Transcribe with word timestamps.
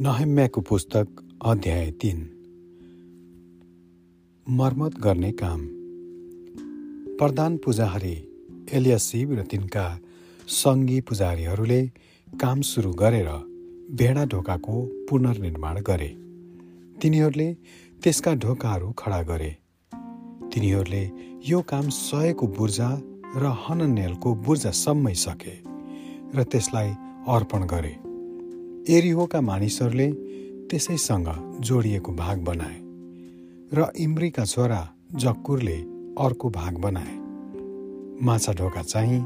नहम्याको 0.00 0.60
पुस्तक 0.60 1.06
अध्याय 1.44 1.90
तिन। 1.90 2.18
मर्मत 4.48 4.98
गर्ने 4.98 5.32
काम। 5.32 5.60
प्रधान 7.16 7.56
पुजारी 7.56 8.28
एलियासिब 8.72 9.32
र 9.32 9.42
तिनका 9.42 9.98
सङ्गी 10.48 11.00
पुजारीहरूले 11.00 11.86
काम 12.40 12.60
सुरु 12.60 12.92
गरेर 12.92 13.28
भेडा 13.90 14.24
ढोकाको 14.24 15.06
पुनर्निर्माण 15.10 15.82
गरे। 15.82 16.08
तिनीहरूले 17.02 17.54
त्यसका 18.02 18.34
ढोकाहरू 18.34 18.92
खडा 18.92 19.22
गरे। 19.22 19.56
तिनीहरूले 20.54 21.10
यो 21.48 21.62
काम 21.62 21.88
सयको 21.88 22.46
बुर्जा 22.46 22.90
र 23.36 23.46
हननेलको 23.46 24.34
बुर्जासम्मै 24.34 25.14
सके 25.14 25.58
र 26.38 26.42
त्यसलाई 26.42 26.88
अर्पण 27.28 27.66
गरे। 27.66 28.07
एरिहोका 28.90 29.40
मानिसहरूले 29.40 30.06
त्यसैसँग 30.70 31.26
जोडिएको 31.60 32.12
भाग 32.12 32.38
बनाए 32.44 32.76
र 33.72 33.86
इम्रीका 33.96 34.44
छोरा 34.44 34.78
जक्कुरले 35.14 35.76
अर्को 36.18 36.50
भाग 36.50 36.76
बनाए। 36.76 37.16
माछा 38.24 38.52
ढोका 38.52 38.82
चाहिँ 38.82 39.20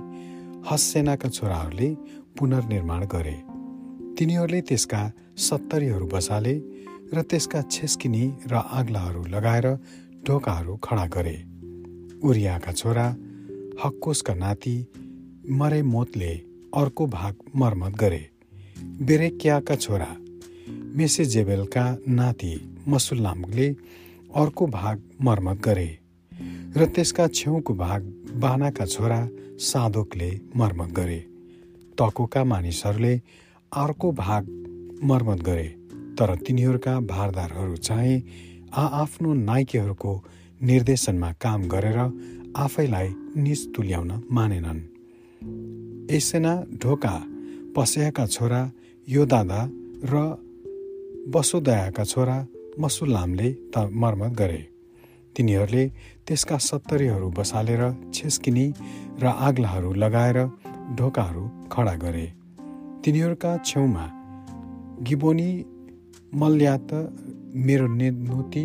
हस्सेनाका 0.71 1.29
छोराहरूले 1.29 1.89
पुनर्निर्माण 2.39 3.05
गरे। 3.07 3.37
तिनीहरूले 4.19 4.61
त्यसका 4.61 5.03
सत्तरीहरू 5.39 6.07
बसाले 6.07 6.55
र 7.15 7.23
त्यसका 7.23 7.63
छेस्किनी 7.71 8.25
र 8.51 8.55
आग्लाहरू 8.81 9.25
लगाएर 9.25 9.67
ढोकाहरू 10.27 10.77
खडा 10.77 11.07
गरे। 11.07 11.37
उरियाका 12.25 12.73
छोरा 12.73 13.07
हक्कोसका 13.85 14.35
नाति 14.35 14.77
मरेमोतले 15.51 16.35
अर्को 16.75 17.07
भाग 17.07 17.51
मर्मत 17.57 17.97
गरे। 17.97 18.32
बेरेक्याका 18.83 19.75
छोरा 19.77 20.17
मेसेजेबेलका 20.97 21.85
नाति 22.09 22.53
मसुल्लामले 22.89 23.69
अर्को 24.35 24.67
भाग 24.67 25.03
मर्मत 25.23 25.61
गरे 25.61 25.99
र 26.77 26.87
त्यसका 26.87 27.27
छेउको 27.29 27.75
भाग 27.75 28.03
बानाका 28.35 28.85
छोरा 28.87 29.29
साधोकले 29.59 30.31
मर्मत 30.57 30.91
गरे। 30.91 31.19
तकोका 31.99 32.45
मानिसहरूले 32.45 33.15
अर्को 33.73 34.13
भाग 34.13 34.47
मर्मत 35.05 35.43
गरे 35.43 35.69
तर 36.19 36.35
तिनीहरूका 36.37 37.01
भारदारहरू 37.01 37.77
चाहिँ 37.77 38.23
आआफ्नो 38.75 39.33
नाइकेहरूको 39.35 40.13
निर्देशनमा 40.63 41.33
काम 41.33 41.69
गरेर 41.69 41.99
आफैलाई 42.57 43.09
निज 43.37 43.61
तुल्याउन 43.75 44.11
मानेनन्। 44.31 44.81
एसेना 46.11 46.55
ढोका 46.83 47.15
पस्याका 47.77 48.25
छोरा 48.27 48.61
योदादा 49.09 49.61
र 50.05 50.15
बसोदयाका 51.35 52.05
छोरा 52.05 52.37
मसुल्लामले 52.81 53.49
त 53.73 53.77
मर्मत 53.93 54.33
गरे। 54.41 54.63
तिनीहरूले 55.37 55.85
त्यसका 56.27 56.57
सत्तरीहरू 56.69 57.29
बसालेर 57.39 57.83
छेस्किनी 58.15 58.67
र 59.23 59.25
आग्लाहरू 59.49 59.93
लगाएर 60.03 60.39
ढोकाहरू 60.99 61.45
खडा 61.73 61.95
गरे। 62.05 62.27
तिनीहरूका 63.05 63.53
छेउमा 63.65 64.05
गिबोनी 65.07 65.51
मल्यात 66.35 66.91
मेरो 67.67 67.87
नेनुती 67.99 68.65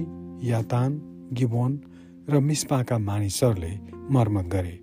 यातान 0.49 0.91
गिबोन 1.33 1.71
र 2.29 2.39
मिस्पाका 2.39 2.97
मानिसहरूले 3.09 3.73
मर्मत 4.11 4.45
गरे। 4.53 4.75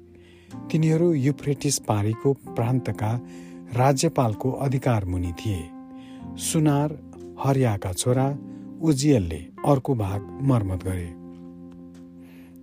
तिनीहरू 0.71 1.13
युफ्रेटिस 1.13 1.79
पारीको 1.89 2.33
प्रान्तका 2.57 3.11
राज्यपालको 3.73 4.51
अधिकार 4.51 5.05
मुनि 5.05 5.33
थिए। 5.33 5.69
सुनार 6.37 6.99
हरियाका 7.45 7.93
छोरा 7.93 8.39
उजियलले 8.83 9.47
अर्को 9.67 9.95
भाग 9.95 10.39
मर्मत 10.43 10.85
गरे। 10.85 11.13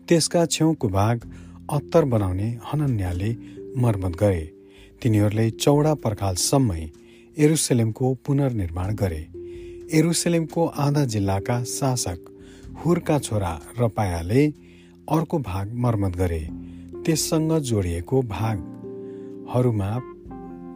त्यसका 0.07 0.45
छेउको 0.45 0.89
भाग 0.89 1.31
अत्तर 1.72 2.06
बनाउने 2.06 2.59
हनन्याले 2.73 3.35
मर्मत 3.78 4.16
गरे। 4.16 4.53
तिनीहरूले 5.01 5.50
चौडा 5.50 5.94
पर्खालसम्मै 5.94 6.89
एरुसलेमको 7.38 8.13
पुनर्निर्माण 8.13 8.95
गरे। 8.95 9.28
एरुसलेमको 9.94 10.66
आधा 10.66 11.06
जिल्लाका 11.06 11.63
शासक 11.63 12.19
हुरका 12.85 13.19
छोरा 13.19 13.59
रपायाले 13.79 14.47
अर्को 15.12 15.39
भाग 15.39 15.73
मर्मत 15.73 16.16
गरे। 16.16 16.47
त्यससँग 17.06 17.59
जोडिएको 17.59 18.22
भागहरूमा 18.22 19.89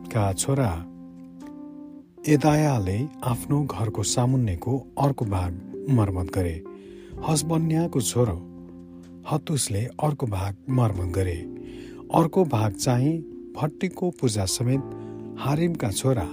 का 0.06 0.32
छोरा? 0.34 0.72
एदायाले 2.28 2.98
आफ्नो 3.24 3.62
घरको 3.64 4.04
सामुन्नेको 4.04 4.74
अर्को 5.00 5.26
भाग 5.26 5.52
मर्मत 5.90 6.32
गरे। 6.36 6.56
हसबन्याको 7.28 8.02
छोरो 8.02 8.38
हतुसले 9.32 9.84
अर्को 10.04 10.26
भाग 10.28 10.56
मर्मत 10.70 11.14
गरे। 11.16 11.38
अर्को 12.16 12.44
भाग 12.46 12.72
चाहिँ 12.76 13.14
भट्टीको 13.58 14.10
पूजा 14.12 14.46
समेत 14.46 14.84
हारिमका 15.40 15.90
छोरा 15.92 16.28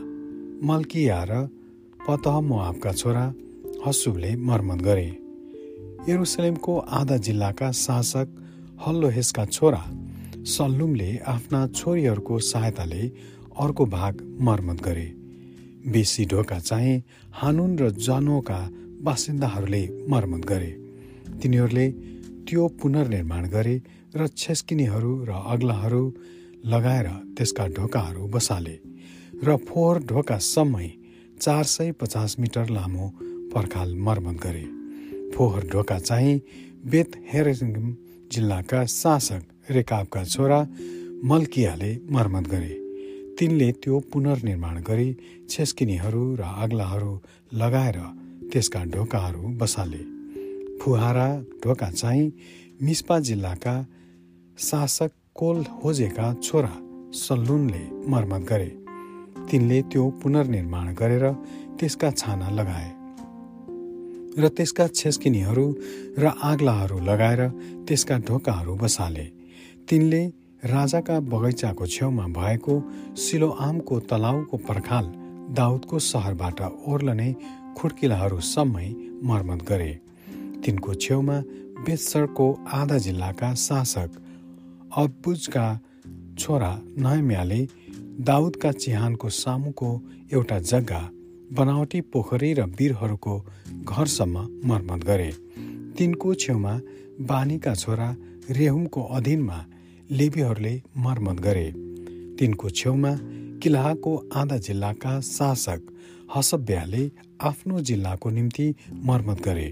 मल्किया 0.69 1.23
र 1.31 1.49
पतह 2.01 2.93
छोरा 2.93 3.25
हसुबले 3.87 4.37
मर्मत 4.37 4.83
गरे। 4.83 5.09
यरुसलेमको 6.09 6.79
आधा 6.79 7.17
जिल्लाका 7.17 7.71
शासक 7.79 8.29
हल्लोहेसका 8.87 9.45
छोरा 9.47 9.83
सल्लुमले 10.47 11.11
आफ्ना 11.27 11.67
छोरीहरूको 11.69 12.39
सहायताले 12.43 13.03
अर्को 13.59 13.87
भाग 13.87 14.21
मर्मत 14.41 14.81
गरे। 14.83 15.09
बेसी 15.93 16.25
ढोका 16.25 16.59
चाहिँ 16.59 17.03
हानुन 17.33 17.79
र 17.79 17.91
जनोका 17.91 18.61
बासिन्दाहरूले 19.03 19.83
मर्मत 20.09 20.45
गरे। 20.45 20.71
तिनीहरूले 21.43 21.87
त्यो 22.47 22.69
पुनर्निर्माण 22.83 23.49
गरे 23.49 23.77
र 24.17 24.27
छेस्किनीहरू 24.27 25.13
र 25.25 25.31
अग्लाहरू 25.31 26.05
लगाएर 26.65 27.09
त्यसका 27.37 27.67
ढोकाहरू 27.67 28.27
बसाले 28.29 28.77
र 29.45 29.57
फोहोर 29.57 29.99
ढोकासम्मै 30.03 30.89
चार 31.41 31.65
सय 31.65 31.93
पचास 31.93 32.37
मिटर 32.39 32.69
लामो 32.71 33.09
पर्खाल 33.55 33.95
मर्मत 33.97 34.37
गरे। 34.43 34.65
फोहोर 35.35 35.63
ढोका 35.73 35.99
चाहिँ 35.99 36.41
बेत 36.87 37.11
हेरिङ 37.33 37.95
जिल्लाका 38.33 38.85
शासक 38.87 39.43
रेकाबका 39.71 40.25
छोरा 40.25 40.61
मल्कियाले 41.25 41.93
मर्मत 42.11 42.49
गरे। 42.49 42.82
तिनले 43.39 43.73
त्यो 43.73 43.99
पुनर्निर्माण 44.13 44.77
गरी 44.83 45.17
छेस्किनीहरू 45.51 46.35
र 46.35 46.43
अग्लाहरू 46.43 47.13
लगाएर 47.53 47.99
त्यसका 48.53 48.85
ढोकाहरू 48.85 49.43
बसाले। 49.59 50.03
फुहारा 50.81 51.29
ढोका 51.65 51.91
चाहिँ 51.91 52.33
मिस्पा 52.83 53.19
जिल्लाका 53.19 53.75
शासक 54.59 55.11
कोल 55.35 55.65
होजेका 55.85 56.35
छोरा 56.43 56.75
सल्लुनले 57.15 57.85
मर्मत 58.11 58.43
गरे। 58.49 58.71
तिनले 59.51 59.83
त्यो 59.83 60.11
पुनर्निर्माण 60.23 60.95
गरेर 60.95 61.25
त्यसका 61.81 62.11
छाना 62.11 62.49
लगाए। 62.51 62.91
र 64.43 64.49
त्यसका 64.49 64.87
छेस्किनीहरू 64.89 65.67
र 66.19 66.25
आग्लाहरू 66.43 66.99
लगाएर 67.01 67.41
त्यसका 67.89 68.19
ढोकाहरू 68.19 68.75
बसाले। 68.75 69.27
तिनले 69.89 70.23
राजाका 70.65 71.19
बगैँचाको 71.27 71.87
छेउमा 71.87 72.27
भएको 72.39 72.75
सिलोआमको 73.19 73.99
तलाउको 74.07 74.57
पर्खाल 74.63 75.07
दाउदको 75.59 75.99
सहरबाट 76.01 76.61
ओर्लने 76.87 77.27
खुड्किलाहरूसम्मै 77.79 78.89
मर्मत 79.27 79.63
गरे। 79.69 79.91
तिनको 80.63 80.95
छेउमा 80.95 81.39
बेत्सरको 81.83 82.47
आधा 82.73 82.99
जिल्लाका 82.99 83.49
शासक 83.59 84.11
अबुजका 85.03 85.67
छोरा 86.39 86.71
नयम्याले 86.99 87.61
दाउदका 88.23 88.73
चिहानको 88.79 89.29
सामुको 89.43 89.91
एउटा 90.33 90.59
जग्गा 90.71 91.03
बनावटी 91.59 92.01
पोखरी 92.13 92.53
र 92.55 92.71
वीरहरूको 92.79 93.35
घरसम्म 93.83 94.47
मर्मत 94.65 95.05
गरे। 95.05 95.31
तिनको 95.99 96.35
छेउमा 96.39 96.79
बानीका 97.27 97.75
छोरा 97.75 98.09
रेहुमको 98.51 99.03
अधीनमा 99.19 99.59
लेबीहरूले 100.13 100.73
मर्मत 100.99 101.39
गरे। 101.41 101.69
तिनको 102.39 102.71
छेउमा 102.71 103.13
किल्लाको 103.63 104.13
आधा 104.37 104.57
जिल्लाका 104.57 105.13
शासक 105.21 105.81
हसब्याले 106.37 107.05
आफ्नो 107.41 107.81
जिल्लाको 107.81 108.31
निम्ति 108.31 108.67
मर्मत 109.09 109.41
गरे। 109.41 109.69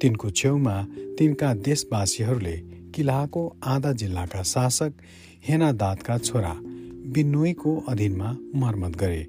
तिनको 0.00 0.30
छेउमा 0.30 0.74
तिनका 1.18 1.52
देशवासीहरूले 1.68 2.56
किल्लाको 2.94 3.42
आधा 3.66 3.92
जिल्लाका 3.92 4.42
शासक 4.42 4.92
हेनादातका 5.48 6.18
छोरा 6.18 6.54
बिन्नोईको 7.14 7.76
अधीनमा 7.88 8.36
मर्मत 8.56 8.96
गरे। 8.96 9.22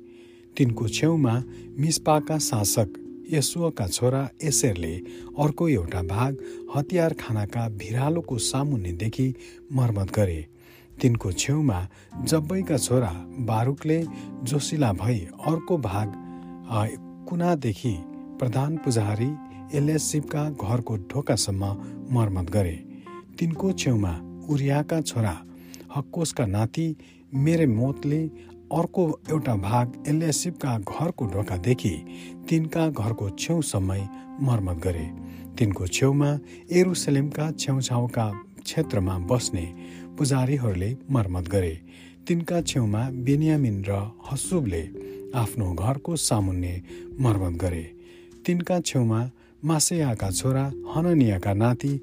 तिनको 0.57 0.88
छेउमा 0.88 1.36
मिस्पाका 1.80 2.38
शासक 2.40 2.98
यसुका 3.31 3.88
छोरा 3.88 4.28
एसेरले 4.44 4.94
अर्को 5.40 5.68
एउटा 5.70 6.02
भाग 6.06 6.38
हतियार 6.76 7.14
खानाका 7.14 7.68
भिरालोको 7.80 8.38
सामुन्नेदेखि 8.44 9.28
मर्मत 9.74 10.12
गरे। 10.16 10.46
तिनको 11.02 11.31
छेउमा 11.34 11.80
जब्बैका 12.24 12.78
छोरा 12.78 13.12
बारुकले 13.50 14.00
जोसिला 14.44 14.92
भई 14.94 15.20
अर्को 15.48 15.78
भाग 15.80 16.14
कुनादेखि 17.30 17.96
प्रधान 18.40 18.78
पुजारी 18.78 19.31
एलियासिबका 19.78 20.50
घरको 20.52 20.98
ढोकासम्म 21.10 21.64
मर्मत 22.16 22.50
गरे। 22.50 22.76
तिनको 23.40 23.72
छेउमा 23.74 24.14
उरियाका 24.50 25.02
छोरा 25.02 25.36
हक्कोसका 25.96 26.46
नाति 26.48 26.88
मेरे 27.36 27.66
मोतले 27.70 28.20
अर्को 28.71 29.04
एउटा 29.30 29.56
भाग 29.56 30.04
एलियासिबका 30.07 30.77
घरको 30.80 31.25
ढोकादेखि 31.25 31.94
तिनका 32.50 32.88
घरको 32.89 33.30
छेउसम्मै 33.30 34.01
मर्मत 34.42 34.77
गरे। 34.77 35.06
तिनको 35.57 35.88
छेउमा 35.88 36.30
एरुसलेमका 36.71 37.51
छेउछाउका 37.51 38.25
क्षेत्रमा 38.63 39.18
बस्ने 39.30 39.66
पुजारीहरूले 40.18 40.92
मर्मत 41.12 41.48
गरे। 41.50 41.74
तिनका 42.27 42.62
छेउमा 42.62 43.01
बेनियामिन 43.25 43.83
र 43.89 43.92
हसुबले 44.30 44.83
आफ्नो 45.36 45.74
घरको 45.74 46.16
सामुन्ने 46.16 46.74
मर्मत 47.19 47.56
गरे। 47.62 47.86
तिनका 48.45 48.80
छेउमा 48.81 49.21
मासेयाका 49.66 50.30
छोरा 50.31 50.66
हननियाका 50.94 51.54
नाति 51.54 51.94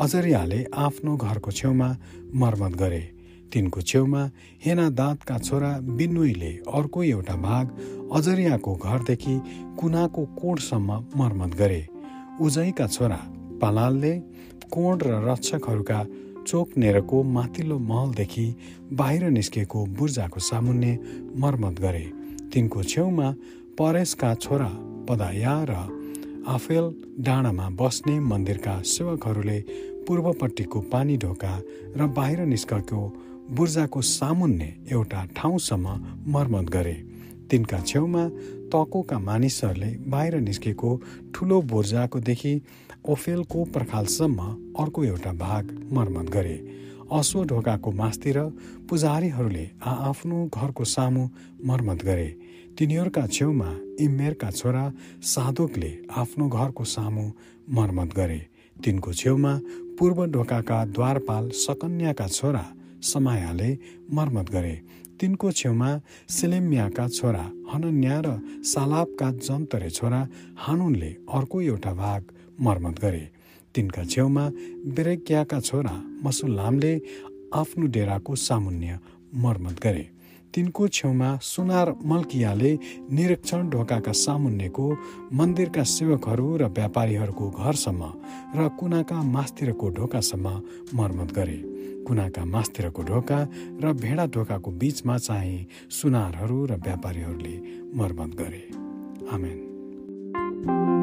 अजरियाले 0.00 0.64
आफ्नो 0.76 1.16
घरको 1.16 1.50
छेउमा 1.50 1.88
मर्मत 2.34 2.72
गरे। 2.76 3.15
तिनको 3.52 3.80
छेउमा 3.82 4.22
हेना 4.64 4.88
दाँतका 4.90 5.38
छोरा 5.38 5.70
बिन्नुईले 5.96 6.52
अर्को 6.74 7.02
एउटा 7.04 7.36
भाग 7.46 7.64
अजरियाको 8.16 8.74
घरदेखि 8.76 9.34
कुनाको 9.78 10.24
कोडसम्म 10.40 10.90
मर्मत 11.16 11.54
गरे। 11.56 11.82
उजैका 12.40 12.86
छोरा 12.86 13.20
पालालले 13.62 14.12
कोण 14.72 14.98
र 15.02 15.10
रक्षकहरूका 15.28 16.00
चोक 16.46 16.76
नेरको 16.76 17.22
माथिल्लो 17.36 17.78
महलदेखि 17.90 18.46
बाहिर 18.92 19.24
निस्केको 19.30 19.84
बुर्जाको 19.98 20.40
सामुन्ने 20.40 20.92
मर्मत 21.42 21.80
गरे। 21.80 22.04
तिनको 22.52 22.82
छेउमा 22.82 23.28
परेशका 23.78 24.34
छोरा 24.34 24.70
पदाया 25.08 25.54
र 25.70 25.72
आफेल 26.48 26.84
डाँडामा 27.26 27.68
बस्ने 27.80 28.18
मन्दिरका 28.22 28.74
सेवकहरूले 28.86 29.58
पूर्वपट्टिको 30.06 30.80
पानी 30.92 31.16
ढोका 31.18 31.54
र 31.96 32.06
बाहिर 32.16 32.40
निस्केको 32.46 33.00
बुर्जाको 33.50 34.00
सामुन्ने 34.02 34.68
एउटा 34.92 35.24
ठाउँसम्म 35.36 35.88
मर्मत 36.34 36.70
गरे। 36.70 36.94
तिनका 37.50 37.78
छेउमा 37.80 38.22
तकोका 38.72 39.18
मानिसहरूले 39.18 39.90
बाहिर 40.10 40.34
निस्केको 40.40 40.90
ठुलो 41.34 41.60
बुर्जाकोदेखि 41.62 42.54
ओफेलको 43.08 43.64
पर्खालसम्म 43.74 44.38
अर्को 44.82 45.04
एउटा 45.04 45.32
भाग 45.38 45.64
मर्मत 45.92 46.30
गरे। 46.30 46.56
असो 47.12 47.42
ढोकाको 47.44 47.90
मास्तिर 47.92 48.38
पुजारीहरूले 48.90 49.64
आआफ्नो 49.86 50.38
घरको 50.50 50.84
सामु 50.84 51.28
मर्मत 51.64 52.02
गरे। 52.04 52.28
तिनीहरूका 52.78 53.26
छेउमा 53.26 53.70
इमेरका 54.00 54.50
छोरा 54.50 54.84
साधोकले 55.22 55.90
आफ्नो 56.10 56.48
घरको 56.48 56.84
सामु 56.84 57.30
मर्मत 57.70 58.14
गरे। 58.16 58.40
तिनको 58.76 59.12
छेउमा 59.12 59.52
पूर्व 59.98 60.24
ढोकाका 60.34 60.84
द्वारपाल 60.86 61.48
सकन्याका 61.56 62.26
छोरा 62.28 62.64
समायाले 63.06 63.70
मर्मत 64.16 64.50
गरे। 64.50 64.74
तिनको 65.20 65.50
छेउमा 65.58 65.90
सेलेम्याका 66.28 67.06
छोरा 67.08 67.44
हनन्या 67.72 68.16
र 68.24 68.28
सालाबका 68.72 69.28
जन्तरे 69.46 69.90
छोरा 69.90 70.20
हानुनले 70.64 71.10
अर्को 71.36 71.60
एउटा 71.62 71.92
भाग 72.02 72.22
मर्मत 72.60 72.96
गरे। 73.04 73.24
तिनका 73.74 74.02
छेउमा 74.12 74.44
बेरेक्याका 74.96 75.58
छोरा 75.60 75.94
मसुल्लामले 76.24 76.92
आफ्नो 77.60 77.86
डेराको 77.94 78.34
सामुन्य 78.46 78.98
मर्मत 79.44 79.76
गरे। 79.82 80.04
तिनको 80.56 80.88
छेउमा 80.88 81.30
सुनार 81.42 81.88
मल्कियाले 82.08 82.72
निरीक्षण 83.12 83.68
ढोकाका 83.68 84.12
सामुन्यको 84.16 84.86
मन्दिरका 85.36 85.84
सेवकहरू 85.84 86.46
र 86.56 86.64
व्यापारीहरूको 86.72 87.46
घरसम्म 87.60 88.02
र 88.56 88.68
कुनाका 88.80 89.18
मास्तिरको 89.36 89.86
ढोकासम्म 90.00 90.46
मर्मत 90.96 91.32
गरे। 91.36 91.58
कुनाका 92.08 92.44
मास्तिरको 92.56 93.02
ढोका 93.02 93.40
र 93.84 93.92
भेडा 94.00 94.26
ढोकाको 94.32 94.70
बीचमा 94.80 95.16
चाहिँ 95.18 95.66
सुनारहरू 95.92 96.58
र 96.64 96.80
व्यापारीहरूले 96.80 97.56
मर्मत 97.92 98.30
गरे। 98.40 98.62
आमेन। 99.28 100.95